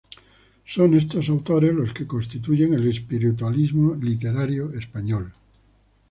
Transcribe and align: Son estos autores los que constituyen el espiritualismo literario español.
Son 0.65 0.95
estos 0.95 1.29
autores 1.29 1.75
los 1.75 1.93
que 1.93 2.07
constituyen 2.07 2.73
el 2.73 2.87
espiritualismo 2.89 3.93
literario 3.93 4.71
español. 4.73 5.31